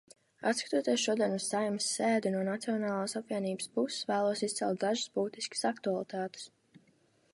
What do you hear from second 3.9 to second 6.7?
vēlos izcelt dažas būtiskākās aktualitātes.